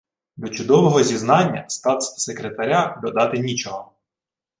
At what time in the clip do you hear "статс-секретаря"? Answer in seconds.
1.69-2.99